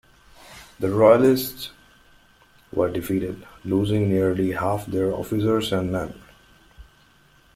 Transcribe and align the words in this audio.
The 0.79 0.89
Royalists 0.89 1.69
were 2.73 2.89
defeated, 2.91 3.45
losing 3.63 4.09
nearly 4.09 4.53
half 4.53 4.87
their 4.87 5.11
officers 5.13 5.71
and 5.71 5.91
men. 5.91 6.19